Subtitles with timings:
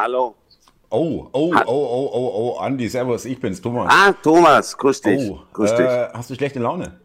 [0.00, 0.34] Hallo.
[0.88, 3.92] Oh, oh, oh, oh, oh, oh, Andi, servus, ich bin's, Thomas.
[3.94, 5.30] Ah, Thomas, grüß dich.
[5.30, 6.14] Oh, grüß äh, dich.
[6.14, 6.98] hast du schlechte Laune?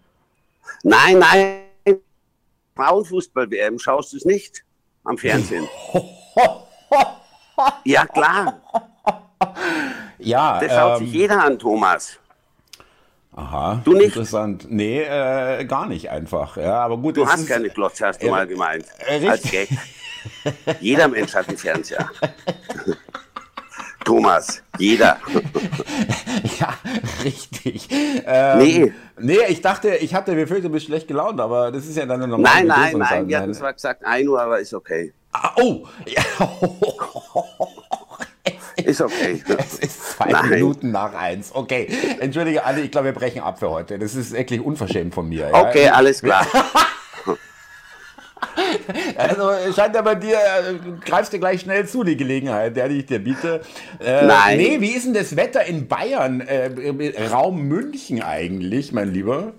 [0.82, 1.64] Nein, nein.
[2.78, 4.64] Frauenfußball-WM, schaust du es nicht?
[5.04, 5.68] Am Fernsehen.
[7.84, 8.62] ja, klar.
[10.20, 12.18] Ja, Das schaut ähm, sich jeder an, Thomas.
[13.36, 14.06] aha, Du nicht?
[14.06, 14.68] interessant.
[14.70, 16.56] Nee, äh, gar nicht einfach.
[16.56, 18.86] Ja, aber gut, Du hast keine Glotze, hast du Ja, mal gemeint.
[19.00, 19.70] äh, richtig.
[20.80, 22.10] Jeder Mensch hat einen Fernseher.
[24.04, 25.18] Thomas, jeder.
[26.60, 26.74] Ja,
[27.24, 27.88] richtig.
[27.92, 28.94] Ähm, Nee.
[29.18, 32.22] Nee, ich dachte, ich hatte befürchtet, du bist schlecht gelaunt, aber das ist ja dann
[32.22, 33.12] eine normale Nein, nein, Begrüßungsart.
[33.20, 33.28] nein.
[33.30, 35.14] Wir hatten zwar gesagt 1 Uhr, aber ist okay.
[35.32, 35.88] Ah, oh!
[36.06, 36.22] Ja.
[38.78, 39.42] Ist okay.
[39.58, 40.50] Es ist zwei Nein.
[40.50, 41.50] Minuten nach eins.
[41.54, 41.88] Okay,
[42.20, 43.98] entschuldige, Andi, ich glaube, wir brechen ab für heute.
[43.98, 45.50] Das ist wirklich unverschämt von mir.
[45.50, 45.62] Ja?
[45.70, 46.46] Okay, alles klar.
[49.18, 50.74] Also scheint ja bei dir, äh,
[51.06, 53.62] greifst du gleich schnell zu, die Gelegenheit, der die ich dir biete.
[54.00, 54.58] Äh, Nein.
[54.58, 59.54] Nee, wie ist denn das Wetter in Bayern, äh, Raum München eigentlich, mein Lieber?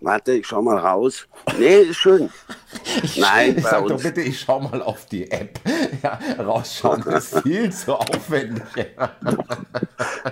[0.00, 1.26] Warte, ich schau mal raus.
[1.58, 2.28] Nee, ist schön.
[3.16, 4.02] Nein, bei Sag doch uns.
[4.02, 5.58] bitte, ich schau mal auf die App.
[6.02, 8.62] Ja, rausschauen ist viel zu aufwendig.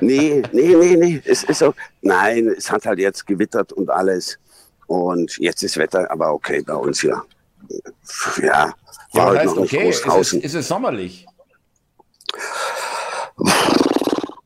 [0.01, 1.23] Nee, nee, nee, nee.
[1.25, 1.75] Es ist so.
[2.03, 4.39] Nein, es hat halt jetzt gewittert und alles.
[4.87, 7.23] Und jetzt ist Wetter aber okay bei uns hier.
[8.43, 8.75] Ja, Ja,
[9.13, 10.41] war das halt heißt, noch okay, groß ist es, draußen.
[10.43, 11.27] ist es sommerlich?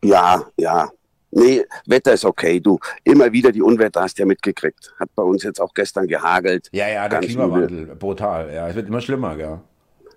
[0.03, 0.89] Ja, ja.
[1.31, 2.79] Nee, Wetter ist okay, du.
[3.05, 4.95] Immer wieder die Unwetter hast du ja mitgekriegt.
[4.99, 6.69] Hat bei uns jetzt auch gestern gehagelt.
[6.73, 8.53] Ja, ja, der Ganz Klimawandel, brutal.
[8.53, 9.61] Ja, es wird immer schlimmer, gell?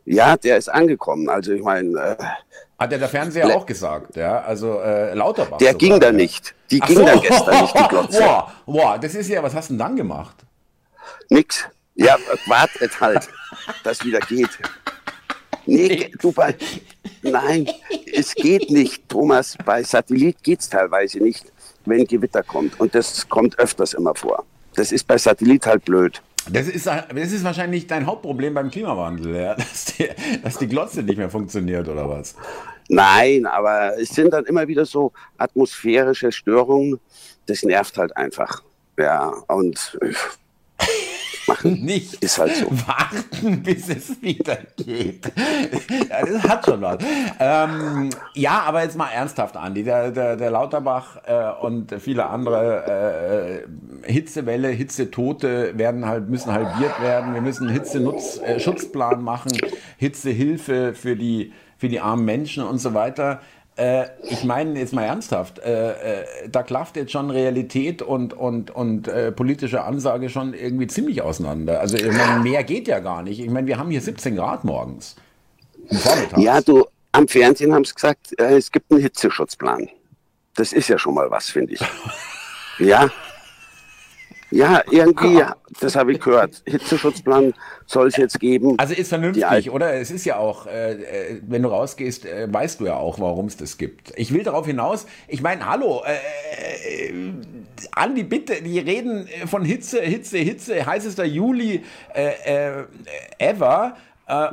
[0.06, 1.30] Ja, der ist angekommen.
[1.30, 2.16] Also ich meine, äh,
[2.80, 4.42] Hat ja der Fernseher auch gesagt, ja?
[4.42, 5.58] Also äh, Lauterbach.
[5.58, 6.14] der sogar, ging da ja.
[6.14, 6.56] nicht.
[6.72, 7.06] Die Ach ging so.
[7.06, 8.20] da gestern nicht, die Glotze.
[8.20, 10.36] Boah, boah, das ist ja, was hast du denn dann gemacht?
[11.30, 11.68] Nix.
[11.96, 13.28] Ja, wartet halt,
[13.84, 14.50] dass wieder geht.
[15.66, 16.56] Nee, du bei.
[17.22, 17.70] Nein,
[18.14, 19.58] es geht nicht, Thomas.
[19.64, 21.52] Bei Satellit geht es teilweise nicht,
[21.86, 22.80] wenn Gewitter kommt.
[22.80, 24.46] Und das kommt öfters immer vor.
[24.76, 26.22] Das ist bei Satellit halt blöd.
[26.50, 29.56] Das ist, das ist wahrscheinlich dein Hauptproblem beim Klimawandel, ja?
[29.56, 30.10] dass, die,
[30.44, 32.36] dass die Glotze nicht mehr funktioniert oder was?
[32.90, 37.00] Nein, aber es sind dann immer wieder so atmosphärische Störungen.
[37.46, 38.64] Das nervt halt einfach.
[38.98, 39.98] Ja, und
[41.64, 42.68] äh, Nicht ist halt so.
[42.88, 45.32] warten, bis es wieder geht.
[46.10, 46.98] Ja, das hat schon was.
[47.40, 49.84] Ähm, ja, aber jetzt mal ernsthaft, Andi.
[49.84, 53.66] Der, der, der Lauterbach äh, und viele andere
[54.06, 57.34] äh, Hitzewelle, Hitzetote werden halt, müssen halbiert werden.
[57.34, 59.52] Wir müssen einen Hitzenutz, äh, Schutzplan machen,
[59.98, 63.42] Hitzehilfe für die, für die armen Menschen und so weiter.
[63.78, 68.70] Äh, ich meine jetzt mal ernsthaft, äh, äh, da klafft jetzt schon Realität und, und,
[68.70, 71.80] und äh, politische Ansage schon irgendwie ziemlich auseinander.
[71.80, 73.40] Also meine, mehr geht ja gar nicht.
[73.40, 75.16] Ich meine, wir haben hier 17 Grad morgens.
[76.38, 79.90] Ja, du, am Fernsehen haben sie gesagt, äh, es gibt einen Hitzeschutzplan.
[80.56, 81.82] Das ist ja schon mal was, finde ich.
[82.80, 83.12] Ja.
[84.52, 85.42] Ja, irgendwie,
[85.80, 86.62] das habe ich gehört.
[86.66, 87.54] Hitzeschutzplan
[87.86, 88.78] soll es jetzt geben.
[88.78, 89.94] Also ist vernünftig, oder?
[89.94, 93.46] Es ist ja auch, äh, äh, wenn du rausgehst, äh, weißt du ja auch, warum
[93.46, 94.12] es das gibt.
[94.18, 97.14] Ich will darauf hinaus, ich meine, hallo, äh, äh,
[97.94, 102.84] Andi, bitte, die reden äh, von Hitze, Hitze, Hitze, heißester Juli äh, äh,
[103.40, 103.96] ever.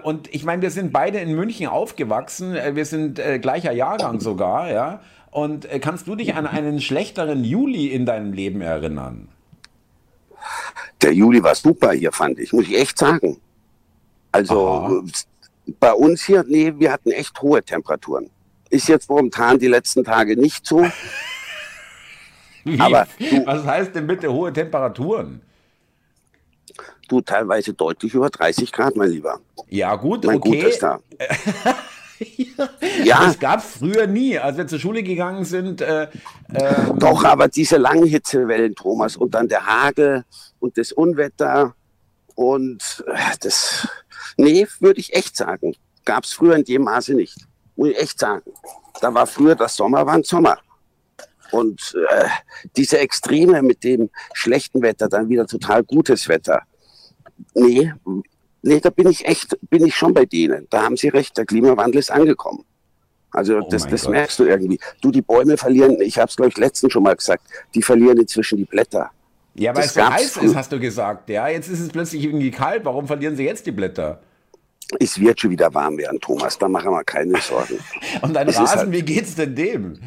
[0.02, 5.00] Und ich meine, wir sind beide in München aufgewachsen, wir sind gleicher Jahrgang sogar, ja.
[5.30, 9.28] Und kannst du dich an einen schlechteren Juli in deinem Leben erinnern?
[11.02, 13.40] Der Juli war super hier, fand ich, muss ich echt sagen.
[14.32, 15.02] Also Aha.
[15.80, 18.30] bei uns hier, nee, wir hatten echt hohe Temperaturen.
[18.70, 20.86] Ist jetzt momentan die letzten Tage nicht so.
[22.64, 22.78] Wie?
[22.80, 25.40] Aber du- Was heißt denn bitte hohe Temperaturen?
[27.08, 29.40] Du teilweise deutlich über 30 Grad, mein Lieber.
[29.68, 30.56] Ja, gut, Mein okay.
[30.56, 31.00] Gutester.
[33.04, 34.38] Ja, Das gab es früher nie.
[34.38, 36.08] Als wir zur Schule gegangen sind, äh,
[36.52, 40.24] ähm, doch, aber diese langen Hitzewellen, Thomas, und dann der Hagel
[40.58, 41.74] und das Unwetter
[42.34, 43.88] und äh, das,
[44.36, 45.74] nee, würde ich echt sagen,
[46.04, 47.36] gab es früher in dem Maße nicht.
[47.76, 48.42] Muss ich echt sagen.
[49.00, 50.58] Da war früher das Sommer, war ein Sommer.
[51.50, 52.28] Und äh,
[52.76, 56.62] diese Extreme mit dem schlechten Wetter, dann wieder total gutes Wetter.
[57.54, 57.92] Nee,
[58.62, 60.66] nee, da bin ich echt, bin ich schon bei denen.
[60.70, 62.64] Da haben sie recht, der Klimawandel ist angekommen.
[63.30, 64.78] Also Oh das, das merkst du irgendwie.
[65.02, 67.44] Du, die Bäume verlieren, ich habe es glaube ich letztens schon mal gesagt,
[67.74, 69.10] die verlieren inzwischen die Blätter.
[69.54, 71.28] ja, weil das es so heiß ist, hast du gesagt.
[71.28, 72.84] Ja, jetzt ist es plötzlich irgendwie kalt.
[72.84, 74.20] Warum verlieren sie jetzt die Blätter?
[74.98, 77.78] Es wird schon wieder warm werden, Thomas, da machen wir keine Sorgen.
[78.22, 80.00] Und dein ist Rasen, halt- wie geht's denn dem?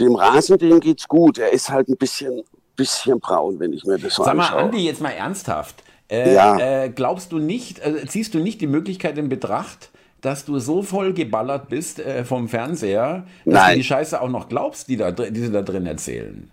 [0.00, 1.38] Dem Rasen, dem geht's gut.
[1.38, 2.42] Er ist halt ein bisschen,
[2.76, 4.60] bisschen braun, wenn ich mir das so Sag mal, anschaue.
[4.60, 5.82] Andi, jetzt mal ernsthaft.
[6.10, 6.84] Äh, Ja.
[6.84, 10.82] äh, glaubst du nicht, äh, ziehst du nicht die Möglichkeit in Betracht, dass du so
[10.82, 13.70] voll geballert bist äh, vom Fernseher, dass Nein.
[13.72, 16.50] du die Scheiße auch noch glaubst, die, da, die sie da drin erzählen?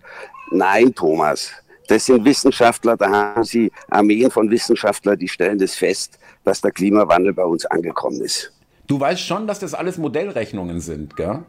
[0.50, 1.50] Nein, Thomas.
[1.88, 6.70] Das sind Wissenschaftler, da haben sie Armeen von Wissenschaftlern, die stellen das fest, dass der
[6.70, 8.52] Klimawandel bei uns angekommen ist.
[8.86, 11.40] Du weißt schon, dass das alles Modellrechnungen sind, gell?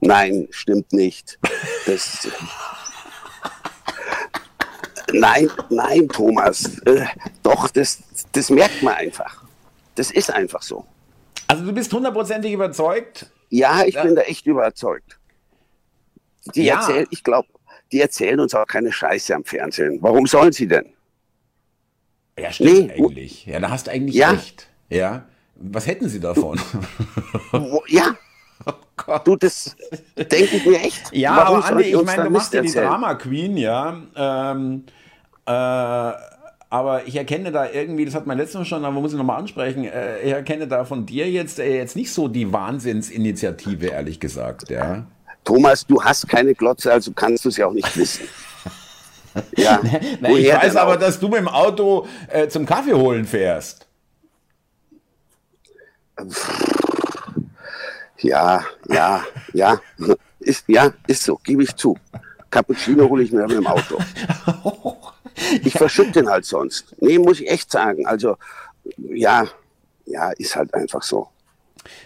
[0.00, 1.38] Nein, stimmt nicht.
[1.86, 2.28] Das,
[5.12, 6.80] nein, nein, Thomas.
[7.44, 8.02] Doch, das,
[8.32, 9.44] das merkt man einfach.
[9.94, 10.84] Das ist einfach so.
[11.46, 14.02] Also du bist hundertprozentig überzeugt, Ja, ich Ja.
[14.02, 15.18] bin da echt überzeugt.
[16.56, 16.76] Die Ja.
[16.80, 17.46] erzählen, ich glaube,
[17.92, 19.98] die erzählen uns auch keine Scheiße am Fernsehen.
[20.00, 20.86] Warum sollen sie denn?
[22.36, 22.92] Ja, stimmt Nee.
[22.94, 23.46] eigentlich.
[23.46, 24.30] Ja, da hast du eigentlich Ja.
[24.30, 24.66] recht.
[24.88, 25.26] Ja.
[25.54, 26.60] Was hätten sie davon?
[27.86, 28.16] Ja,
[29.24, 29.76] du, das
[30.16, 31.12] denke ich mir echt.
[31.12, 32.72] Ja, Warum aber Andi, ich meine, du machst ja die?
[32.72, 34.02] Drama Queen, ja.
[34.16, 34.84] Ähm,
[35.46, 36.12] äh,
[36.74, 39.38] aber ich erkenne da irgendwie, das hat man letztes Mal schon, aber muss ich nochmal
[39.38, 44.18] ansprechen, äh, ich erkenne da von dir jetzt, äh, jetzt nicht so die Wahnsinnsinitiative, ehrlich
[44.18, 45.06] gesagt, ja.
[45.44, 48.26] Thomas, du hast keine Glotze, also kannst du es ja auch nicht wissen.
[49.56, 49.80] Ja,
[50.20, 50.96] Na, ich woher weiß denn aber, auch?
[50.96, 53.88] dass du mit dem Auto äh, zum Kaffee holen fährst.
[58.18, 59.80] Ja, ja, ja.
[60.38, 61.96] Ist, ja, ist so, gebe ich zu.
[62.50, 63.98] Cappuccino hole ich mir mit dem Auto.
[65.64, 66.94] Ich verschütte den halt sonst.
[67.00, 68.06] Nee, muss ich echt sagen.
[68.06, 68.36] Also,
[68.98, 69.46] ja,
[70.06, 71.28] ja, ist halt einfach so.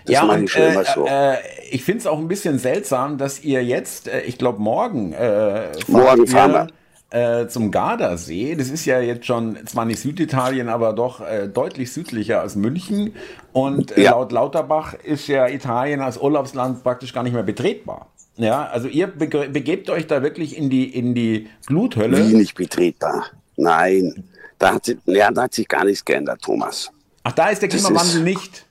[0.05, 1.07] Das ja, und ich äh, so.
[1.07, 1.37] äh,
[1.71, 5.71] ich finde es auch ein bisschen seltsam, dass ihr jetzt, äh, ich glaube morgen, äh,
[5.87, 6.73] Morgen fahren
[7.11, 8.55] Äh, zum Gardasee.
[8.55, 13.17] Das ist ja jetzt schon zwar nicht Süditalien, aber doch äh, deutlich südlicher als München.
[13.53, 14.11] Und äh, Ja.
[14.11, 18.13] laut Lauterbach ist ja Italien als Urlaubsland praktisch gar nicht mehr betretbar.
[18.39, 22.29] Ja, also ihr bege begebt euch da wirklich in die, in die Gluthölle.
[22.29, 23.27] Wie nicht betretbar.
[23.57, 24.25] Nein,
[24.59, 26.91] da hat, sich, ja, da hat sich gar nichts geändert, Thomas.
[27.25, 28.65] Ach, da ist der Klimawandel ist- nicht.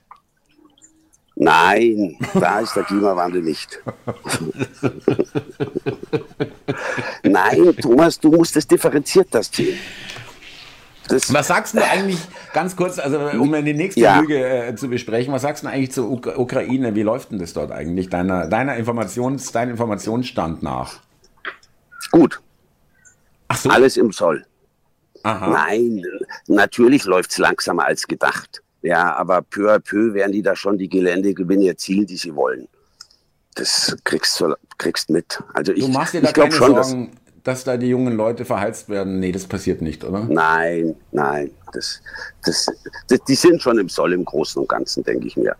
[1.40, 3.78] Nein, da ist der Klimawandel nicht.
[7.22, 9.78] Nein, Thomas, du musst es differenziert das sehen.
[11.08, 12.20] Das, Was sagst du eigentlich,
[12.52, 14.20] ganz kurz, also um die nächste Ja.
[14.20, 16.94] Lüge äh, zu besprechen, was sagst du eigentlich zur Uk Ukraine?
[16.94, 21.00] Wie läuft denn das dort eigentlich, deiner, deiner Informations, dein Informationsstand nach?
[22.10, 22.40] gut,
[23.48, 24.44] Ach so, alles im Soll.
[25.22, 25.48] aha.
[25.50, 26.02] Nein,
[26.46, 28.62] natürlich läuft es langsamer als gedacht.
[28.82, 32.68] Ja, aber peu à peu werden die da schon die Geländegewinne erzielen, die sie wollen.
[33.56, 35.42] Das kriegst du kriegst mit.
[35.52, 37.10] Also ich, Du machst dir da keine schon, dass, Sorgen,
[37.48, 39.18] dass da die jungen Leute verheizt werden?
[39.20, 40.24] Nee, das passiert nicht, oder?
[40.24, 42.02] Nein, nein, das,
[42.44, 42.66] das,
[43.08, 45.56] das, die sind schon im Soll im Großen und Ganzen, denke ich mir.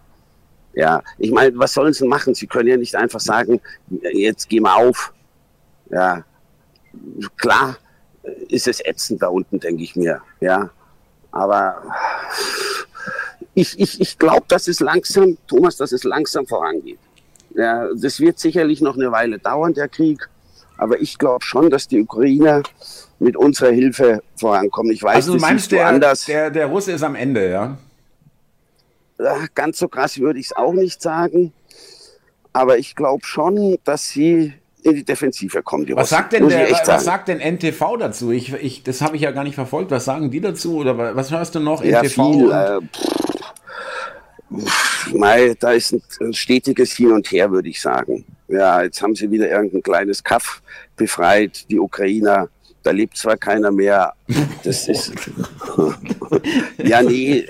[0.74, 2.34] Ja, ich meine, was sollen sie machen?
[2.34, 3.60] Sie können ja nicht einfach sagen,
[4.12, 5.14] jetzt geh mal auf.
[5.90, 6.24] Ja,
[7.38, 7.78] klar
[8.48, 10.20] ist es ätzend da unten, denke ich mir.
[10.40, 10.68] Ja,
[11.32, 11.82] aber
[13.54, 16.98] ich, ich, ich glaube, dass es langsam, Thomas, dass es langsam vorangeht.
[17.54, 20.28] Ja, das wird sicherlich noch eine Weile dauern, der Krieg.
[20.78, 22.62] Aber ich glaube schon, dass die Ukrainer
[23.18, 24.92] mit unserer Hilfe vorankommen.
[24.92, 26.24] Ich weiß, Also du meinst, der, anders.
[26.24, 27.76] der, der Russe ist am Ende, ja?
[29.18, 31.52] Ja, ganz so krass würde ich es auch nicht sagen.
[32.52, 34.54] Aber ich glaube schon, dass sie
[34.84, 38.30] in die Defensive kommen, die Was sagt denn, der, was sagt denn NTV dazu?
[38.30, 39.90] Ich, ich, das habe ich ja gar nicht verfolgt.
[39.90, 40.76] Was sagen die dazu?
[40.76, 41.82] Oder wa- was hörst du noch?
[41.82, 42.52] Ja, NTV viel.
[42.52, 42.78] Äh,
[44.56, 48.24] pff, mei, da ist ein, ein stetiges Hin und Her, würde ich sagen.
[48.48, 50.62] Ja, jetzt haben sie wieder irgendein kleines Kaff
[50.96, 52.48] befreit, die Ukrainer.
[52.82, 54.14] Da lebt zwar keiner mehr.
[54.64, 55.12] Das ist.
[56.78, 57.46] ja, nee.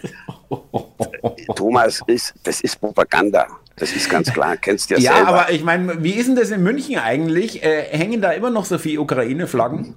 [1.54, 3.46] Thomas, ist, das ist Propaganda.
[3.76, 4.56] Das ist ganz klar.
[4.56, 5.28] Kennst ja, Ja, selber.
[5.28, 7.62] aber ich meine, wie ist denn das in München eigentlich?
[7.62, 9.94] Äh, hängen da immer noch so viele Ukraine-Flaggen?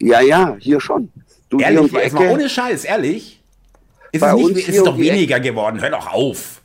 [0.00, 1.10] ja, ja, hier schon.
[1.48, 3.40] Du, hier Ehrlich, jetzt mal ohne Scheiß, ehrlich?
[4.12, 5.80] Ist Bei es, nicht, ist hier doch weniger geworden?
[5.80, 6.62] Hör doch auf!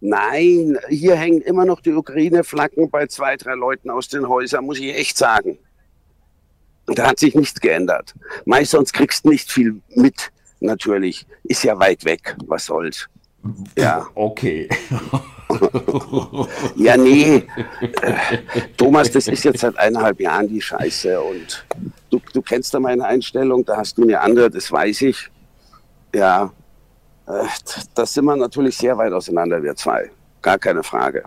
[0.00, 4.78] Nein, hier hängen immer noch die Ukraine-Flaggen bei zwei, drei Leuten aus den Häusern, muss
[4.78, 5.58] ich echt sagen.
[6.86, 8.14] Da hat sich nichts geändert.
[8.44, 11.26] Meist sonst kriegst du nicht viel mit, natürlich.
[11.44, 13.08] Ist ja weit weg, was soll's.
[13.76, 14.68] Ja, Okay.
[16.76, 17.44] ja, nee.
[18.76, 21.64] Thomas, das ist jetzt seit eineinhalb Jahren die Scheiße und
[22.10, 25.30] du, du kennst da meine Einstellung, da hast du eine andere, das weiß ich.
[26.14, 26.52] Ja,
[27.26, 27.46] äh,
[27.94, 30.10] da sind wir natürlich sehr weit auseinander, wir zwei.
[30.42, 31.24] Gar keine Frage.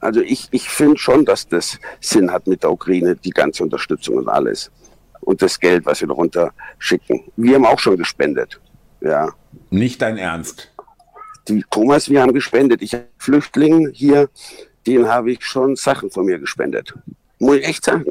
[0.00, 4.16] Also ich, ich finde schon, dass das Sinn hat mit der Ukraine, die ganze Unterstützung
[4.16, 4.70] und alles.
[5.20, 7.24] Und das Geld, was wir darunter schicken.
[7.36, 8.58] Wir haben auch schon gespendet.
[9.00, 9.28] Ja.
[9.68, 10.72] Nicht dein Ernst.
[11.48, 12.80] Die Thomas, wir haben gespendet.
[12.80, 14.30] Ich habe Flüchtlingen hier,
[14.86, 16.94] denen habe ich schon Sachen von mir gespendet.
[17.38, 18.06] Muss ich echt sagen.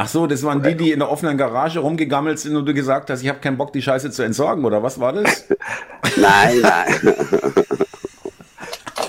[0.00, 3.10] Ach so, das waren die, die in der offenen Garage rumgegammelt sind und du gesagt
[3.10, 5.48] hast, ich habe keinen Bock, die Scheiße zu entsorgen, oder was war das?
[6.16, 6.94] Nein, nein.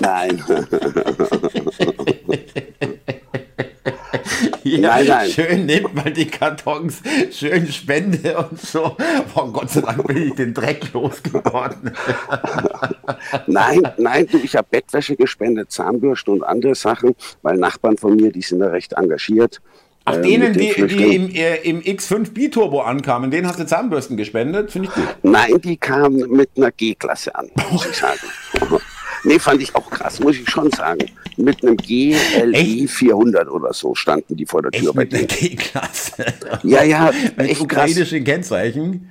[0.00, 0.44] Nein.
[4.62, 5.30] Ja, nein, nein.
[5.30, 8.96] Schön nimmt man die Kartons, schön Spende und so.
[9.34, 11.92] Oh Gott sei Dank bin ich den Dreck losgeworden.
[13.46, 18.30] nein, nein, du, ich habe Bettwäsche gespendet, Zahnbürste und andere Sachen, weil Nachbarn von mir,
[18.30, 19.60] die sind da recht engagiert.
[20.04, 24.16] Ach, äh, denen, die, die im, äh, im X5 Biturbo ankamen, denen hast du Zahnbürsten
[24.16, 24.70] gespendet?
[24.70, 25.04] Finde ich gut.
[25.22, 28.20] Nein, die kamen mit einer G-Klasse an, muss ich sagen.
[29.22, 31.04] Nee, fand ich auch krass, muss ich schon sagen.
[31.36, 35.26] Mit einem GLI 400 oder so standen die vor der Tür echt bei denen.
[35.26, 36.24] G-Klasse.
[36.62, 38.24] Ja, ja, mit echt ukrainischen.
[38.24, 39.10] Kennzeichen.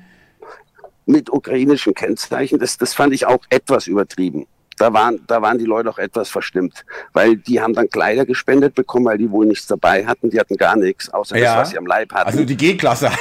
[1.05, 4.47] Mit ukrainischen Kennzeichen, das, das fand ich auch etwas übertrieben.
[4.79, 8.75] Da waren, da waren die Leute auch etwas verstimmt, weil die haben dann Kleider gespendet
[8.75, 10.29] bekommen, weil die wohl nichts dabei hatten.
[10.29, 11.53] Die hatten gar nichts, außer ja.
[11.53, 12.29] das, was sie am Leib hatten.
[12.29, 13.11] Also die G-Klasse.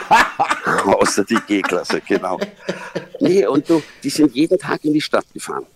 [0.86, 2.38] außer die G-Klasse, genau.
[3.20, 5.66] Nee, und du, die sind jeden Tag in die Stadt gefahren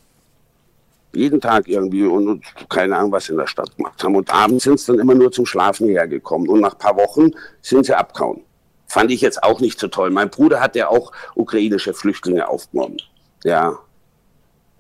[1.14, 4.16] jeden Tag irgendwie und, und, keine Ahnung, was sie in der Stadt gemacht haben.
[4.16, 6.49] Und abends sind sie dann immer nur zum Schlafen hergekommen.
[6.49, 8.40] Und nach ein paar Wochen sind sie abgehauen.
[8.87, 10.11] Fand ich jetzt auch nicht so toll.
[10.11, 12.99] Mein Bruder hat ja auch ukrainische Flüchtlinge aufgenommen.
[13.44, 13.78] Ja.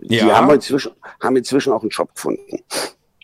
[0.02, 0.36] Die ja.
[0.36, 2.58] haben, inzwischen, haben inzwischen auch einen Job gefunden.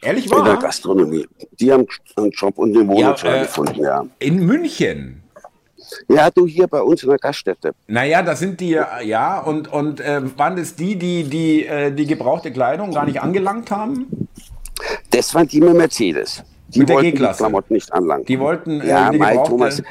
[0.01, 0.41] Ehrlich wahr?
[0.41, 1.27] In der Gastronomie.
[1.59, 4.07] Die haben einen Job und eine Wohnung ja, äh, gefunden, ja.
[4.21, 5.23] In München?
[6.09, 7.73] Ja, du hier bei uns in der Gaststätte.
[7.87, 12.07] Naja, das sind die, ja, und, und äh, waren das die, die die, äh, die
[12.07, 14.29] gebrauchte Kleidung gar nicht angelangt haben?
[15.11, 16.45] Das waren die mit Mercedes.
[16.69, 18.27] Die mit wollten die Klamotten nicht anlangen.
[18.27, 19.83] Die wollten äh, ja, die Mai, Thomas,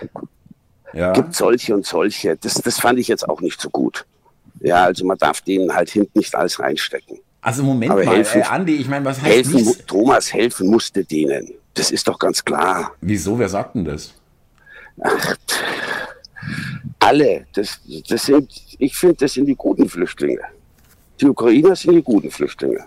[0.93, 1.11] ja.
[1.13, 2.37] gibt solche und solche.
[2.37, 4.05] Das, das fand ich jetzt auch nicht so gut.
[4.59, 7.19] Ja, also man darf denen halt hinten nicht alles reinstecken.
[7.41, 9.75] Also Moment Aber mal, helfen, äh, Andi, ich meine, was heißt helfen?
[9.85, 11.53] Thomas, helfen musste denen.
[11.73, 12.91] Das ist doch ganz klar.
[13.01, 14.13] Wieso, wer sagt denn das?
[15.01, 15.35] Ach,
[16.99, 17.45] alle.
[17.53, 20.41] Das, das sind, ich finde, das sind die guten Flüchtlinge.
[21.21, 22.85] Die Ukrainer sind die guten Flüchtlinge.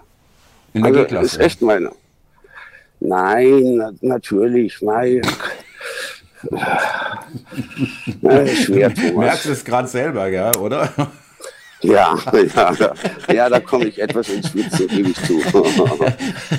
[0.73, 1.91] In der also, ist echt meine.
[3.01, 5.23] Nein, natürlich, nein.
[8.21, 9.15] Na, schwer, Thomas.
[9.15, 10.93] Merkst du es gerade selber, ja, oder?
[11.83, 12.15] Ja,
[12.55, 12.95] ja, da,
[13.33, 15.41] ja, da komme ich etwas ins Schwitzen, gebe ich zu.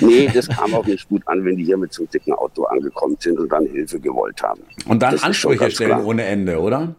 [0.00, 2.64] nee, das kam auch nicht gut an, wenn die hier mit so einem dicken Auto
[2.64, 4.62] angekommen sind und dann Hilfe gewollt haben.
[4.88, 6.04] Und dann das Ansprüche stellen klar.
[6.04, 6.96] ohne Ende, oder?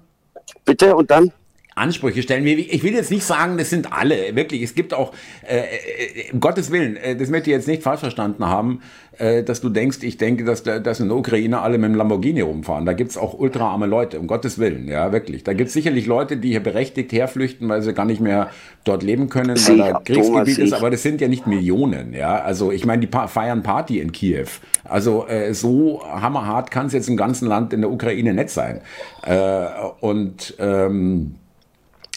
[0.64, 1.34] Bitte, und dann?
[1.76, 2.46] Ansprüche stellen.
[2.46, 4.62] Ich will jetzt nicht sagen, das sind alle, wirklich.
[4.62, 5.14] Es gibt auch,
[5.48, 8.82] äh, äh, um Gottes Willen, äh, das möchte ich jetzt nicht falsch verstanden haben,
[9.18, 12.42] äh, dass du denkst, ich denke, dass, dass in der Ukraine alle mit dem Lamborghini
[12.42, 12.86] rumfahren.
[12.86, 15.44] Da gibt's auch ultraarme Leute, um Gottes Willen, ja, wirklich.
[15.44, 18.50] Da gibt's sicherlich Leute, die hier berechtigt herflüchten, weil sie gar nicht mehr
[18.84, 22.42] dort leben können, weil da Kriegsgebiet ist, aber das sind ja nicht Millionen, ja.
[22.42, 24.48] Also ich meine, die pa feiern Party in Kiew.
[24.84, 28.82] Also äh, so hammerhart kann es jetzt im ganzen Land in der Ukraine nicht sein.
[29.26, 29.66] Äh,
[30.02, 31.36] und ähm,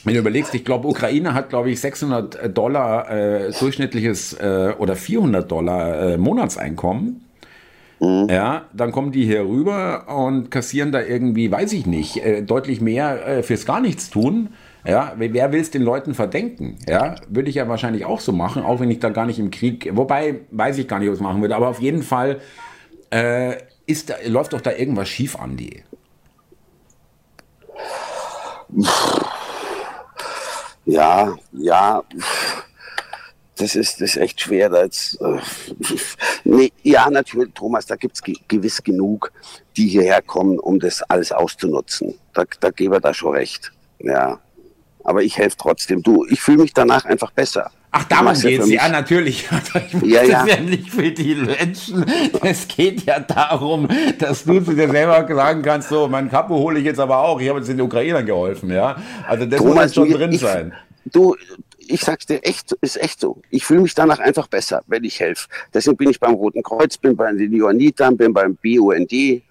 [0.06, 4.94] wenn du überlegst, ich glaube, Ukraine hat, glaube ich, 600 Dollar äh, durchschnittliches äh, oder
[4.94, 7.24] 400 Dollar äh, Monatseinkommen.
[7.98, 8.28] Mhm.
[8.30, 12.80] Ja, dann kommen die hier rüber und kassieren da irgendwie, weiß ich nicht, äh, deutlich
[12.80, 14.50] mehr äh, fürs gar nichts tun.
[14.86, 16.76] Ja, wer will es den Leuten verdenken?
[16.88, 19.50] Ja, würde ich ja wahrscheinlich auch so machen, auch wenn ich da gar nicht im
[19.50, 22.38] Krieg, wobei weiß ich gar nicht, was ich machen würde, aber auf jeden Fall
[23.10, 25.82] äh, ist läuft doch da irgendwas schief, Andi.
[30.86, 32.02] Ja, ja,
[33.56, 34.68] das ist, das ist echt schwer.
[34.68, 35.40] Das, äh,
[36.44, 39.32] nee, ja, natürlich, Thomas, da gibt es gewiss genug,
[39.76, 42.18] die hierher kommen, um das alles auszunutzen.
[42.34, 43.72] Da, da gebe ich da schon recht.
[43.98, 44.40] Ja.
[45.04, 46.02] Aber ich helfe trotzdem.
[46.02, 47.70] Du, ich fühle mich danach einfach besser.
[47.98, 49.48] Ach, darum geht es, ja, natürlich.
[49.92, 50.46] Ich ja, ja.
[50.46, 52.04] ja nicht für die Menschen.
[52.42, 53.88] Es geht ja darum,
[54.18, 57.40] dass du zu dir selber sagen kannst, so, mein Kapo hole ich jetzt aber auch.
[57.40, 58.96] Ich habe jetzt den Ukrainern geholfen, ja.
[59.26, 60.74] Also das Thomas, muss schon drin ich, sein.
[61.06, 61.36] Du,
[61.78, 63.40] ich sag's dir echt, ist echt so.
[63.50, 65.48] Ich fühle mich danach einfach besser, wenn ich helfe.
[65.72, 69.42] Deswegen bin ich beim Roten Kreuz, bin bei den Johannitern, bin beim BUND.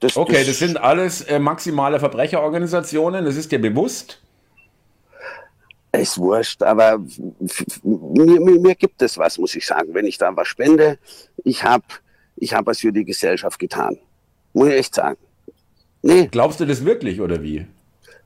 [0.00, 4.20] Das, okay, das, das sind alles äh, maximale Verbrecherorganisationen, das ist dir bewusst?
[5.92, 6.98] Ist wurscht, aber
[7.82, 9.94] mir, mir, mir, gibt es was, muss ich sagen.
[9.94, 10.98] Wenn ich da was spende,
[11.44, 11.84] ich habe
[12.36, 13.98] ich hab was für die Gesellschaft getan.
[14.52, 15.18] Muss ich echt sagen.
[16.02, 16.28] Nee.
[16.30, 17.66] Glaubst du das wirklich oder wie?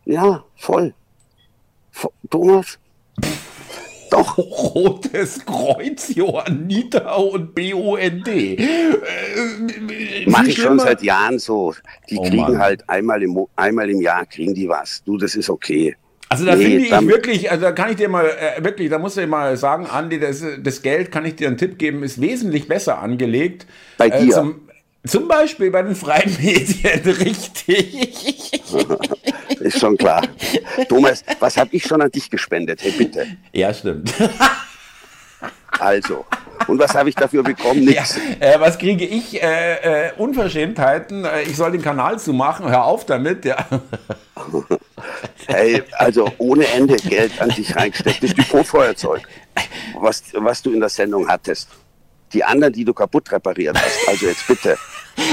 [0.05, 0.95] Ja, voll.
[2.31, 2.79] Thomas?
[4.11, 4.37] Doch.
[4.75, 8.29] Rotes Kreuz, Johannita und BUND.
[8.29, 8.97] Äh,
[10.27, 11.75] Mache ich schon seit Jahren so.
[12.11, 12.59] Die oh kriegen Mann.
[12.59, 15.03] halt einmal im, einmal im Jahr kriegen die was.
[15.05, 15.97] Du, das ist okay.
[16.33, 18.99] Also da nee, finde ich wirklich, also da kann ich dir mal äh, wirklich, da
[18.99, 22.03] musst du dir mal sagen, Andi, das, das, Geld, kann ich dir einen Tipp geben,
[22.03, 23.67] ist wesentlich besser angelegt.
[23.99, 24.29] Bei dir?
[24.29, 24.61] Äh, zum,
[25.07, 28.63] zum, Beispiel bei den freien Medien, richtig.
[29.61, 30.27] ist schon klar.
[30.89, 32.83] Thomas, was habe ich schon an dich gespendet?
[32.83, 33.27] Hey, bitte.
[33.53, 34.13] Ja, stimmt.
[35.79, 36.25] Also.
[36.67, 37.85] Und was habe ich dafür bekommen?
[37.85, 38.19] Nichts.
[38.41, 39.43] Ja, äh, was kriege ich?
[39.43, 41.25] Äh, äh, Unverschämtheiten.
[41.25, 42.69] Äh, ich soll den Kanal zumachen.
[42.69, 43.45] Hör auf damit.
[43.45, 43.67] Ja.
[45.47, 48.23] Hey, also ohne Ende Geld an dich reingesteckt.
[48.23, 49.23] Das Depotfeuerzeug,
[49.99, 51.69] was, was du in der Sendung hattest.
[52.33, 54.09] Die anderen, die du kaputt repariert hast.
[54.09, 54.79] Also jetzt bitte.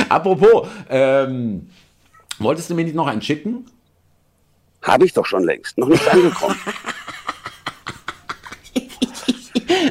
[0.09, 1.69] Apropos, ähm,
[2.39, 3.65] wolltest du mir nicht noch einen schicken?
[4.81, 5.77] Habe ich doch schon längst.
[5.77, 6.59] Noch nicht angekommen.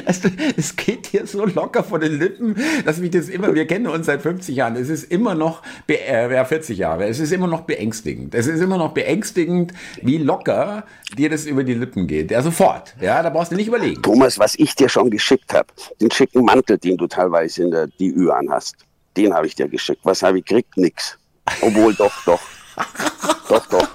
[0.09, 3.85] Also, es geht hier so locker von den Lippen, dass mich das immer, wir kennen
[3.85, 7.45] uns seit 50 Jahren, es ist immer noch, äh, ja, 40 Jahre, es ist immer
[7.45, 8.33] noch beängstigend.
[8.33, 10.83] Es ist immer noch beängstigend, wie locker
[11.15, 12.31] dir das über die Lippen geht.
[12.31, 12.95] Ja, sofort.
[12.99, 14.01] Ja, da brauchst du nicht überlegen.
[14.01, 15.67] Thomas, was ich dir schon geschickt habe,
[16.01, 18.77] den schicken Mantel, den du teilweise in der DÜ anhast,
[19.15, 20.01] den habe ich dir geschickt.
[20.05, 20.75] Was habe ich gekriegt?
[20.75, 21.19] Nix.
[21.61, 22.41] Obwohl, doch, doch.
[23.49, 23.89] doch, doch.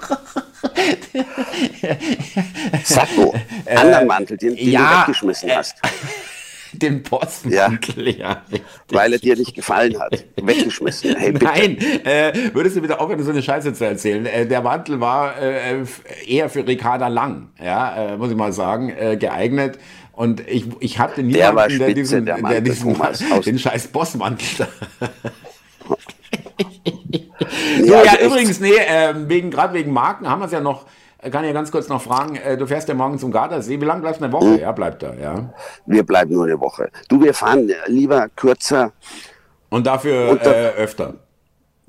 [2.84, 5.76] Sakko, äh, anderen Mantel, den, den ja, du weggeschmissen äh, hast.
[6.76, 8.42] Den Postmantel, ja.
[8.50, 10.24] ja weil er dir nicht gefallen hat.
[10.34, 11.14] Weggeschmissen.
[11.14, 14.26] Hey, Nein, äh, würdest du bitte aufhören, so eine Scheiße zu erzählen?
[14.26, 15.84] Äh, der Mantel war äh,
[16.26, 19.78] eher für Ricarda Lang, ja, äh, muss ich mal sagen, geeignet.
[20.12, 22.96] Und ich, ich hatte niemanden, der, der diesen, der, der diesen
[23.44, 24.66] den scheiß Bossmantel
[28.02, 30.86] ja, ja übrigens, nee, äh, wegen, gerade wegen Marken haben wir es ja noch,
[31.18, 33.80] äh, kann ich ja ganz kurz noch fragen, äh, du fährst ja morgen zum Gardasee,
[33.80, 34.46] wie lange bleibst du eine Woche?
[34.46, 34.58] Hm.
[34.58, 35.52] Ja, bleibt da, ja.
[35.86, 36.90] Wir bleiben nur eine Woche.
[37.08, 38.92] Du, wir fahren lieber kürzer.
[39.70, 41.14] Und dafür und da, äh, öfter.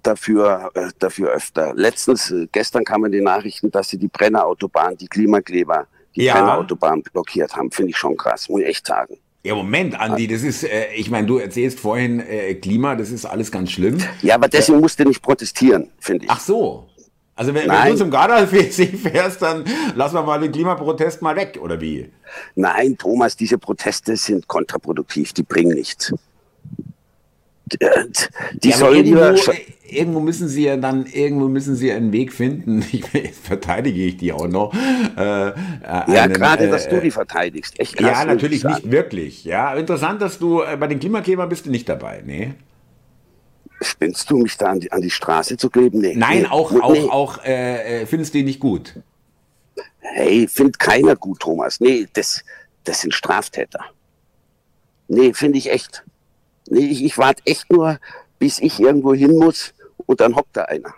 [0.02, 1.74] Dafür, äh, dafür öfter.
[1.76, 6.34] Letztens, gestern kamen die Nachrichten, dass sie die Brennerautobahn, die Klimakleber, die ja.
[6.34, 7.72] Brennerautobahn blockiert haben.
[7.72, 9.18] Finde ich schon krass, muss ich echt sagen.
[9.46, 13.26] Ja, Moment, Andi, das ist, äh, ich meine, du erzählst vorhin äh, Klima, das ist
[13.26, 14.00] alles ganz schlimm.
[14.24, 16.32] Ja, aber deswegen musst du nicht protestieren, finde ich.
[16.32, 16.90] Ach so.
[17.36, 18.64] Also wenn, wenn du zum Gardasee
[19.04, 22.10] fährst, dann lassen wir mal den Klimaprotest mal weg, oder wie?
[22.56, 26.12] Nein, Thomas, diese Proteste sind kontraproduktiv, die bringen nichts.
[27.68, 29.44] Die ja, sollen irgendwo,
[29.88, 32.84] irgendwo müssen sie ja dann, irgendwo müssen sie einen Weg finden.
[32.96, 34.74] Ich, jetzt verteidige ich die auch noch.
[34.74, 37.80] Äh, ja, gerade, äh, dass du die verteidigst.
[37.80, 39.44] Echt krass, ja, natürlich nicht wirklich.
[39.44, 42.22] Ja, interessant, dass du äh, bei den Klimaklebern bist du nicht dabei.
[42.26, 42.54] Nee.
[43.82, 46.00] Spinnst du mich da an die, an die Straße zu kleben?
[46.00, 46.16] Nee.
[46.16, 46.48] Nein, nee.
[46.48, 47.10] auch, auch, nee.
[47.10, 48.94] auch äh, äh, findest du die nicht gut?
[50.00, 51.80] Hey, findet keiner gut, Thomas.
[51.80, 52.44] Nee, das,
[52.84, 53.84] das sind Straftäter.
[55.08, 56.04] Nee, finde ich echt.
[56.68, 58.00] Nee, ich, ich warte echt nur,
[58.46, 59.74] bis ich irgendwo hin muss
[60.06, 60.94] und dann hockt da einer.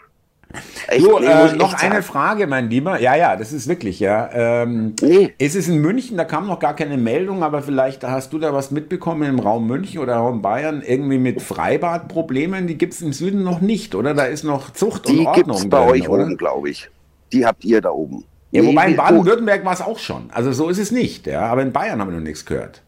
[0.89, 2.99] Echt, du, nee, äh, noch eine Frage, mein Lieber.
[2.99, 4.29] Ja, ja, das ist wirklich, ja.
[4.33, 5.33] Ähm, nee.
[5.37, 8.53] Ist es in München, da kam noch gar keine Meldung, aber vielleicht hast du da
[8.53, 13.13] was mitbekommen im Raum München oder Raum Bayern, irgendwie mit Freibadproblemen, die gibt es im
[13.13, 14.13] Süden noch nicht, oder?
[14.13, 15.55] Da ist noch Zucht die und Ordnung.
[15.55, 16.89] Die gibt bei drin, euch oben, glaube ich.
[17.31, 18.25] Die habt ihr da oben.
[18.51, 20.29] Ja, nee, wobei in Baden-Württemberg war es auch schon.
[20.33, 21.43] Also so ist es nicht, ja.
[21.43, 22.81] Aber in Bayern haben wir noch nichts gehört.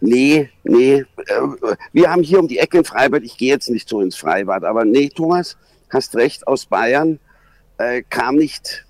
[0.00, 1.04] Nee, nee, äh,
[1.92, 3.22] wir haben hier um die Ecke ein Freibad.
[3.22, 5.56] Ich gehe jetzt nicht so ins Freibad, aber nee, Thomas,
[5.90, 7.18] hast recht, aus Bayern
[7.78, 8.84] äh, kam nicht.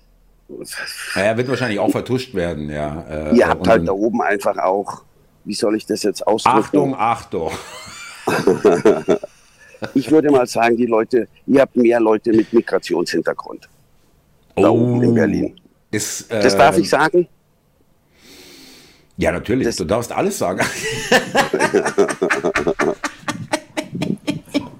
[1.15, 3.01] Naja, wird wahrscheinlich auch vertuscht werden, ja.
[3.09, 5.03] Äh, Ihr habt halt da oben einfach auch,
[5.43, 6.93] wie soll ich das jetzt ausdrücken?
[6.93, 7.51] Achtung, Achtung.
[9.93, 13.67] ich würde mal sagen, die Leute, ihr habt mehr Leute mit Migrationshintergrund.
[14.55, 15.59] Da oh, oben in Berlin.
[15.91, 17.27] Ist, äh, das darf ich sagen?
[19.17, 19.65] Ja, natürlich.
[19.65, 20.61] Das du darfst alles sagen.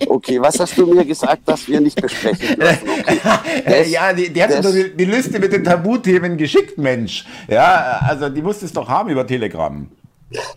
[0.09, 2.89] Okay, was hast du mir gesagt, dass wir nicht besprechen dürfen?
[3.07, 3.61] Okay.
[3.65, 7.25] Das, ja, die, die hat doch die, die, Liste mit den Tabuthemen geschickt, Mensch.
[7.47, 9.87] Ja, also die musst es doch haben über Telegram.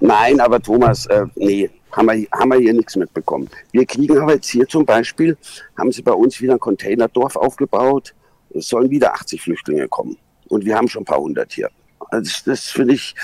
[0.00, 3.48] Nein, aber Thomas, äh, nee, haben wir, haben wir hier nichts mitbekommen.
[3.72, 5.36] Wir kriegen aber jetzt hier zum Beispiel,
[5.76, 8.14] haben sie bei uns wieder ein Containerdorf aufgebaut.
[8.54, 10.16] Es sollen wieder 80 Flüchtlinge kommen.
[10.48, 11.70] Und wir haben schon ein paar hundert hier.
[12.10, 13.14] Also das finde ich,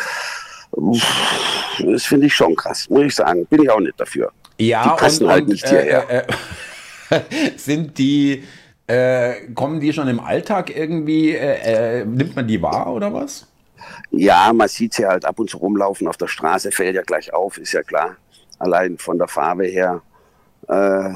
[0.77, 3.47] das finde ich schon krass, muss ich sagen.
[3.47, 4.31] Bin ich auch nicht dafür.
[4.59, 6.11] Ja, die passen und, halt und, nicht äh, hierher.
[6.11, 7.21] Äh, äh,
[7.57, 8.45] sind die,
[8.87, 13.47] äh, kommen die schon im Alltag irgendwie, äh, äh, nimmt man die wahr oder was?
[14.11, 17.33] Ja, man sieht sie halt ab und zu rumlaufen auf der Straße, fällt ja gleich
[17.33, 18.17] auf, ist ja klar.
[18.59, 20.03] Allein von der Farbe her.
[20.68, 21.11] Äh,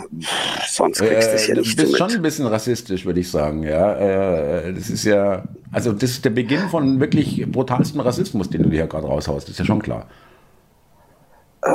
[0.68, 3.64] sonst kriegst du es ja nicht Du bist schon ein bisschen rassistisch, würde ich sagen.
[3.64, 8.62] Ja, äh, das ist ja, also das ist der Beginn von wirklich brutalsten Rassismus, den
[8.62, 9.48] du hier gerade raushaust.
[9.48, 10.06] Das ist ja schon klar.
[11.62, 11.68] Äh,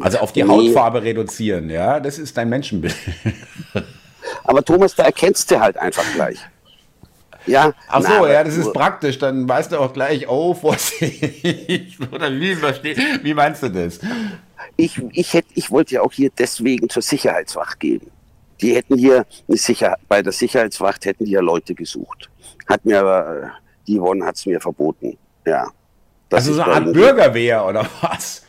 [0.00, 0.48] also auf die nee.
[0.48, 2.94] Hautfarbe reduzieren, ja, das ist dein Menschenbild.
[4.44, 6.38] Aber Thomas, da erkennst du halt einfach gleich.
[7.46, 7.72] Ja.
[7.88, 9.18] Ach so, na, ja, das ist praktisch.
[9.18, 11.98] Dann weißt du auch gleich, oh, Vorsicht.
[12.12, 12.56] Oder wie,
[13.22, 14.00] wie meinst du das?
[14.76, 18.10] Ich, ich, hätte, ich wollte ja auch hier deswegen zur Sicherheitswacht gehen.
[18.60, 22.30] Die hätten hier Sicher bei der Sicherheitswacht hätten die ja Leute gesucht.
[22.68, 23.52] Hat mir aber,
[23.86, 25.18] die Yvonne hat es mir verboten.
[25.44, 25.68] Ja.
[26.30, 28.44] Also so eine Art Bürgerwehr oder was?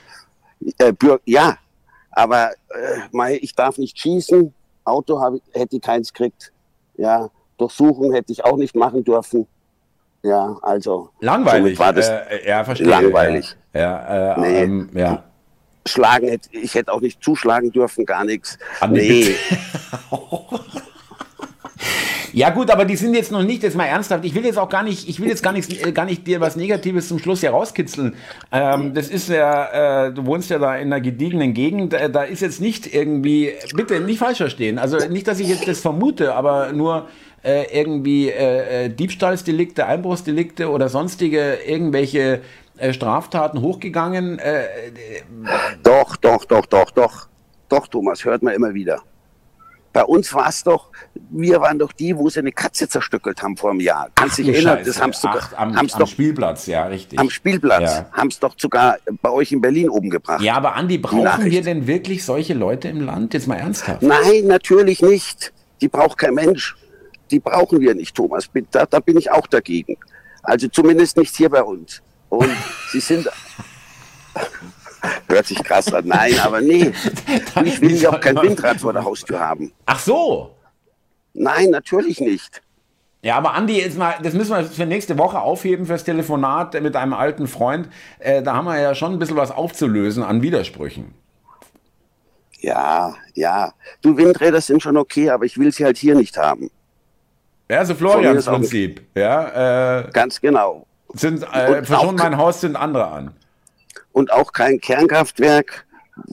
[0.78, 0.94] Äh,
[1.26, 1.58] ja,
[2.12, 2.52] aber
[3.22, 4.54] äh, ich darf nicht schießen.
[4.86, 6.54] Auto hab, hätte ich keins gekriegt.
[6.96, 7.30] Ja,
[7.64, 9.48] Durchsuchung hätte ich auch nicht machen dürfen.
[10.22, 11.10] Ja, also.
[11.20, 11.78] Langweilig.
[11.80, 12.88] War das äh, ja, verstehe.
[12.88, 13.56] Langweilig.
[13.74, 14.64] Ja, äh, nee.
[14.64, 15.24] ähm, ja.
[15.86, 18.58] Schlagen hätte, ich hätte auch nicht zuschlagen dürfen, gar nichts.
[18.90, 19.36] Nee.
[22.36, 24.68] Ja gut, aber die sind jetzt noch nicht, jetzt mal ernsthaft, ich will jetzt auch
[24.68, 27.44] gar nicht, ich will jetzt gar nicht, äh, gar nicht dir was Negatives zum Schluss
[27.44, 28.16] herauskitzeln.
[28.52, 32.24] Ähm, das ist ja, äh, du wohnst ja da in einer gediegenen Gegend, äh, da
[32.24, 36.34] ist jetzt nicht irgendwie, bitte nicht falsch verstehen, also nicht, dass ich jetzt das vermute,
[36.34, 37.08] aber nur
[37.44, 42.42] äh, irgendwie äh, äh Diebstahlsdelikte, Einbruchsdelikte oder sonstige irgendwelche
[42.78, 44.40] äh, Straftaten hochgegangen.
[44.40, 44.66] Äh,
[45.84, 47.28] doch, doch, doch, doch, doch.
[47.70, 49.02] Doch, Thomas, hört man immer wieder.
[49.94, 50.90] Bei uns war es doch,
[51.30, 54.10] wir waren doch die, wo sie eine Katze zerstückelt haben vor einem Jahr.
[54.16, 54.80] Kannst du dich erinnern?
[54.84, 57.20] Das haben sie doch, am, am doch, Spielplatz, ja, richtig.
[57.20, 57.98] Am Spielplatz.
[57.98, 58.06] Ja.
[58.12, 60.42] Haben es doch sogar bei euch in Berlin oben gebracht.
[60.42, 63.36] Ja, aber Andi, brauchen wir denn wirklich solche Leute im Land?
[63.36, 64.02] Jetzt mal ernsthaft.
[64.02, 65.54] Nein, natürlich nicht.
[65.82, 66.76] Die braucht kein Mensch.
[67.34, 68.48] Die brauchen wir nicht, Thomas.
[68.70, 69.98] Da, da bin ich auch dagegen.
[70.44, 72.04] Also zumindest nicht hier bei uns.
[72.30, 72.52] Und
[72.92, 73.28] sie sind
[75.28, 76.08] Hört sich krass an.
[76.08, 76.94] Nein, aber nee.
[77.66, 79.74] Ich will ja auch kein Windrad vor der Haustür haben.
[79.88, 80.56] Ach so.
[81.34, 82.62] Nein, natürlich nicht.
[83.24, 86.96] Ja, aber Andi, jetzt mal, das müssen wir für nächste Woche aufheben fürs Telefonat mit
[86.96, 87.90] einem alten Freund.
[88.20, 91.16] Äh, da haben wir ja schon ein bisschen was aufzulösen an Widersprüchen.
[92.60, 93.74] Ja, ja.
[94.04, 96.70] Du, Windräder sind schon okay, aber ich will sie halt hier nicht haben.
[97.70, 99.02] Ja, so Florians Prinzip.
[99.16, 100.86] Ja, äh, Ganz genau.
[101.14, 103.34] Sind, äh, schon mein Haus sind andere an
[104.14, 105.86] und auch kein Kernkraftwerk.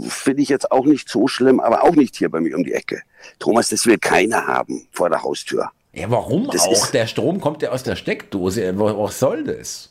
[0.09, 2.75] Finde ich jetzt auch nicht so schlimm, aber auch nicht hier bei mir um die
[2.75, 3.03] Ecke.
[3.39, 5.71] Thomas, das will keiner haben vor der Haustür.
[5.93, 6.87] Ja, warum das auch?
[6.89, 8.79] Der Strom kommt ja aus der Steckdose.
[8.79, 9.91] Was soll das?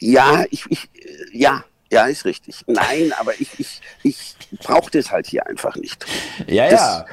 [0.00, 0.90] Ja, ich, ich,
[1.32, 2.64] ja, ja, ist richtig.
[2.66, 6.04] Nein, aber ich, ich, ich brauche das halt hier einfach nicht.
[6.48, 7.06] Ja, das, ja.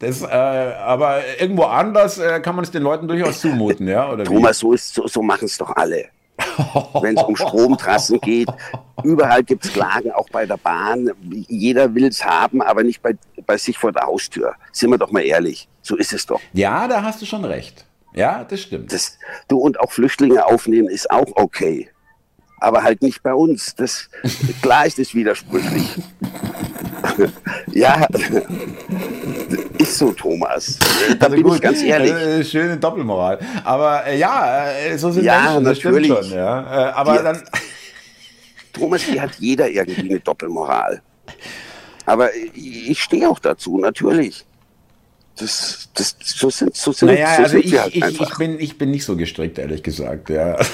[0.00, 4.10] Das, äh, aber irgendwo anders äh, kann man es den Leuten durchaus zumuten, ja?
[4.10, 4.76] Oder Thomas, wie?
[4.76, 6.08] so, so, so machen es doch alle
[7.00, 8.48] wenn es um Stromtrassen geht.
[9.02, 11.10] Überall gibt es Klagen, auch bei der Bahn.
[11.48, 14.54] Jeder will es haben, aber nicht bei, bei sich vor der Haustür.
[14.72, 15.68] Sind wir doch mal ehrlich.
[15.82, 16.40] So ist es doch.
[16.52, 17.84] Ja, da hast du schon recht.
[18.12, 18.92] Ja, das stimmt.
[18.92, 21.88] Das, du und auch Flüchtlinge aufnehmen ist auch okay.
[22.60, 23.74] Aber halt nicht bei uns.
[23.74, 24.08] Das,
[24.62, 25.96] klar ist es widersprüchlich.
[27.72, 28.06] ja,
[29.78, 30.78] ist so, Thomas.
[31.18, 32.48] Da also bin gut, ich ganz ehrlich.
[32.48, 33.38] Schöne Doppelmoral.
[33.64, 36.08] Aber äh, ja, äh, so sind ja, Menschen, das natürlich.
[36.08, 36.30] schon.
[36.32, 36.90] Ja.
[36.90, 37.42] Äh, aber die, dann.
[38.72, 41.02] Thomas, hier hat jeder irgendwie eine Doppelmoral.
[42.06, 44.44] Aber ich stehe auch dazu, natürlich.
[45.36, 48.60] Das, das, so sind, so sind, naja, so also sind ich, halt ich, ich, bin,
[48.60, 50.58] ich bin nicht so gestrickt, ehrlich gesagt, ja.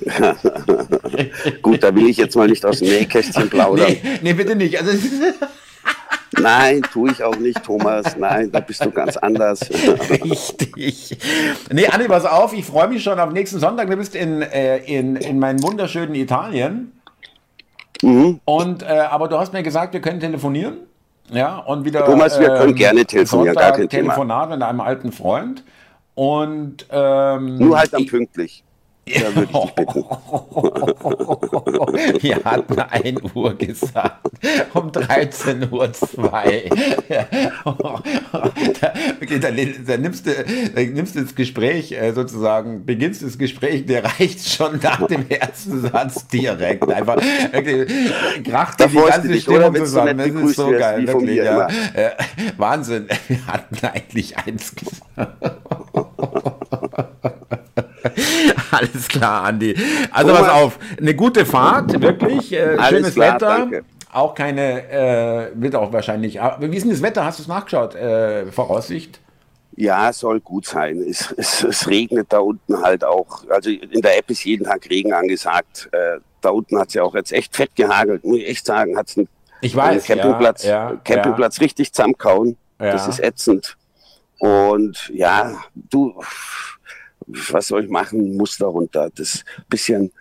[1.62, 3.96] Gut, da will ich jetzt mal nicht aus dem Nähkästchen plaudern.
[4.02, 4.78] Nee, nee bitte nicht.
[4.78, 4.92] Also,
[6.40, 8.16] Nein, tue ich auch nicht, Thomas.
[8.16, 9.60] Nein, da bist du ganz anders.
[10.10, 11.18] Richtig.
[11.72, 13.90] Nee, Anni, pass auf, ich freue mich schon auf nächsten Sonntag.
[13.90, 16.92] Du bist in, äh, in, in meinem wunderschönen Italien.
[18.02, 18.40] Mhm.
[18.44, 20.78] Und, äh, aber du hast mir gesagt, wir können telefonieren.
[21.30, 22.04] Ja, und wieder.
[22.04, 24.56] Thomas, wir können ähm, gerne telefonieren, Sonntag, gar kein Telefonat Thema.
[24.56, 25.64] mit einem alten Freund.
[26.14, 28.64] Und ähm, nur halt dann pünktlich.
[29.12, 30.04] Ja, würde ich dich bitten.
[32.22, 34.28] Wir hatten 1 Uhr gesagt,
[34.74, 38.02] um 13.02 Uhr.
[39.20, 40.32] okay, dann, dann, nimmst du,
[40.74, 45.26] dann nimmst du das Gespräch äh, sozusagen, beginnst das Gespräch, der reicht schon nach dem
[45.28, 46.90] ersten Satz direkt.
[46.90, 47.16] Einfach,
[47.52, 47.86] okay,
[48.44, 50.18] kracht die ganze Stimmung zusammen.
[50.18, 51.36] Das ist so geil, wirklich.
[51.36, 51.68] Ja.
[51.94, 52.10] Äh,
[52.56, 55.00] Wahnsinn, wir hatten eigentlich eins gesagt.
[58.70, 59.74] Alles klar, Andi.
[60.10, 62.52] Also pass auf, eine gute Fahrt, wirklich.
[62.52, 63.58] Äh, schönes klar, Wetter.
[63.58, 63.84] Danke.
[64.12, 66.40] Auch keine, äh, wird auch wahrscheinlich.
[66.40, 67.24] Ah, wie ist denn das Wetter?
[67.24, 67.94] Hast du es nachgeschaut?
[67.94, 69.20] Äh, Voraussicht?
[69.76, 71.00] Ja, soll gut sein.
[71.08, 73.48] Es, es, es, regnet da unten halt auch.
[73.48, 75.88] Also in der App ist jeden Tag Regen angesagt.
[75.92, 78.96] Äh, da unten hat es ja auch jetzt echt fett gehagelt, muss ich echt sagen.
[78.96, 79.28] Hat es einen,
[79.62, 81.62] weiß, Campingplatz, ja, ja, Campingplatz ja.
[81.62, 82.56] richtig zusammenkauen.
[82.78, 83.76] Das ist ätzend.
[84.40, 86.14] Und ja, du,
[87.52, 89.10] was soll ich machen, muss darunter.
[89.14, 90.12] Das bisschen,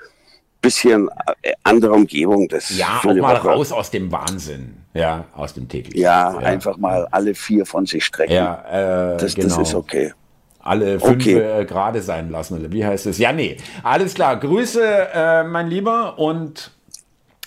[0.62, 1.10] bisschen
[1.41, 2.48] äh, andere Umgebung.
[2.48, 3.48] Das ja, auch mal Woche.
[3.48, 4.78] raus aus dem Wahnsinn.
[4.93, 6.02] Ja, aus dem täglichen.
[6.02, 8.34] Ja, ja, einfach mal alle vier von sich strecken.
[8.34, 9.48] Ja, äh, das, genau.
[9.48, 10.13] das ist okay.
[10.62, 11.62] Alle fünf okay.
[11.62, 13.17] Äh, gerade sein lassen, oder wie heißt es?
[13.17, 13.58] Ja, nee.
[13.84, 14.38] Alles klar.
[14.38, 16.72] Grüße, äh, mein Lieber, und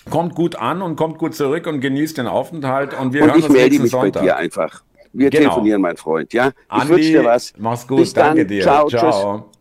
[0.09, 2.93] kommt gut an und kommt gut zurück und genießt den Aufenthalt.
[2.93, 4.13] Und wir und hören ich uns melde mich Sonntag.
[4.13, 4.83] bei dir einfach.
[5.13, 5.43] Wir genau.
[5.43, 6.33] telefonieren, mein Freund.
[6.33, 7.53] Ja, ich wünsche dir was.
[7.57, 7.97] Mach's gut.
[7.99, 8.47] Bis Danke dann.
[8.47, 8.63] dir.
[8.63, 8.87] Ciao.
[8.87, 9.37] Ciao.
[9.37, 9.52] Tschüss.